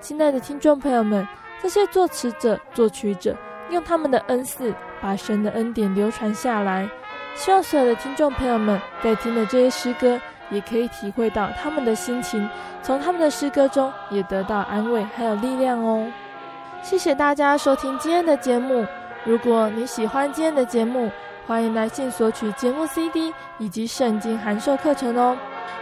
[0.00, 1.26] 亲爱的听众朋友们，
[1.62, 3.36] 这些作词者、作曲者
[3.70, 6.88] 用他们的恩赐，把神的恩典流传下来。
[7.36, 10.18] 希望所有的听众朋友们在听的这些诗歌，
[10.48, 12.48] 也可以体会到他们的心情，
[12.82, 16.10] 从他们的诗歌中也得到安慰还有力量哦。
[16.82, 18.86] 谢谢大家收听今天的节目。
[19.24, 21.10] 如果你喜欢今天的节目，
[21.46, 25.36] 欢迎来信索取节目 CD 以及圣经函授课程哦，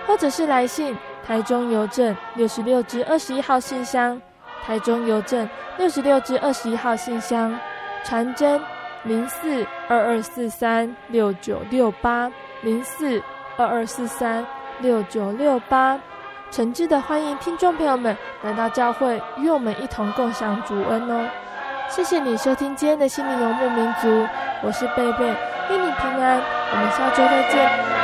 [0.06, 4.20] 或者是来信台中邮政六十六至二十一号信箱，
[4.64, 5.48] 台中邮政
[5.78, 7.56] 六十六至二十一号信箱，
[8.02, 8.60] 传真
[9.04, 12.30] 零四二二四三六九六八
[12.62, 13.22] 零四
[13.56, 14.44] 二二四三
[14.80, 15.98] 六九六八。
[16.50, 21.28] 诚挚的欢迎听众朋友们来到教会，与我们一同共享主恩哦！
[21.88, 24.26] 谢谢你收听今天的心灵游牧民族，
[24.62, 25.24] 我是贝贝，
[25.70, 26.40] 愿你平安，
[26.70, 28.03] 我们下周再见。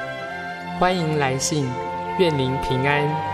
[0.81, 1.69] 欢迎来信，
[2.17, 3.30] 愿您平安。